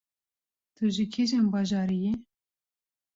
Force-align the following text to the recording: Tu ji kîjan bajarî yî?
Tu 0.75 0.85
ji 0.95 1.05
kîjan 1.13 1.45
bajarî 1.53 1.97
yî? 2.03 2.13